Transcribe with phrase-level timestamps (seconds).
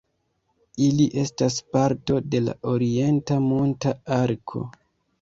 [0.85, 4.69] Ili estas parto de la Orienta Monta Arko.